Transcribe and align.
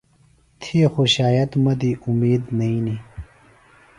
تھی 0.61 0.79
خو 0.91 1.03
شاید 1.15 1.49
مہ 1.63 1.73
دی 1.79 1.91
اُمید 2.05 2.43
نئینی۔ 2.57 2.95